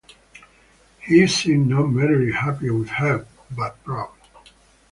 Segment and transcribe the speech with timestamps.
[1.01, 4.09] He seemed not merely happy with her, but proud.